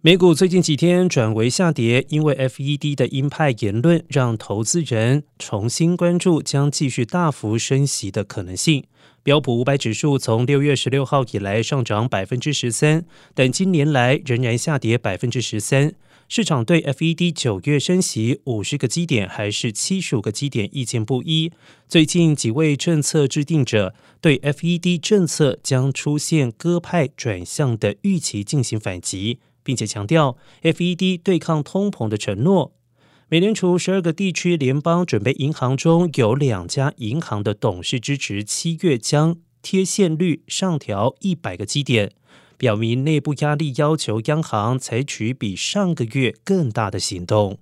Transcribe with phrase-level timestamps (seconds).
[0.00, 8.84] 美股最近几天转为下跌，因为 FED 的鹰派言论让投资人重新关注将继续大幅升息的可能性。
[9.24, 13.04] 标普五百指数从六月十六号以来上涨百分之十三，
[13.34, 15.92] 但今年来仍然下跌百分之十三。
[16.28, 21.50] 市场对 FED 九月升息五十个基点还是七十五个基点意见不一。
[21.88, 29.40] 最近几位政策制定者对 FED 政策将出现鸽派转向的预期进行反击。
[29.68, 32.72] 并且强调，FED 对抗通膨的承诺。
[33.28, 42.12] 美联储十二个地区联邦准备银行中有两家银行的董事支持七月将贴现率上调一百个基点，
[42.56, 47.58] 表明内部压力要求央行采取比上个月更大的行动。